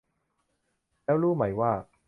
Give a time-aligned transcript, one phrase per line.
[1.03, 1.71] แล้วรู้ไหมว่า